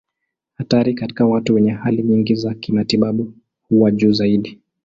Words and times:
Hatari 0.57 0.93
katika 0.93 1.25
watu 1.25 1.55
wenye 1.55 1.71
hali 1.71 2.03
nyingi 2.03 2.35
za 2.35 2.53
kimatibabu 2.53 3.33
huwa 3.69 3.91
juu 3.91 4.11
zaidi. 4.11 4.59